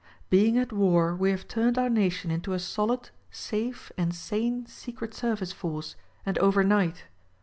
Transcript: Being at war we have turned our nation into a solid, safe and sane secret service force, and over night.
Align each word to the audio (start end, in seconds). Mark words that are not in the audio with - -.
Being 0.31 0.57
at 0.57 0.73
war 0.73 1.13
we 1.13 1.29
have 1.29 1.47
turned 1.47 1.77
our 1.77 1.87
nation 1.87 2.31
into 2.31 2.53
a 2.53 2.59
solid, 2.59 3.11
safe 3.29 3.91
and 3.99 4.15
sane 4.15 4.65
secret 4.65 5.13
service 5.13 5.51
force, 5.51 5.95
and 6.25 6.39
over 6.39 6.63
night. 6.63 7.03